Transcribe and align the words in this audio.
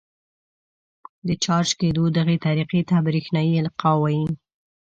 د 1.27 1.29
چارج 1.43 1.69
کېدو 1.81 2.03
دغې 2.17 2.37
طریقې 2.45 2.81
ته 2.89 2.95
برېښنايي 3.05 3.53
القاء 3.63 3.97
وايي. 3.99 4.27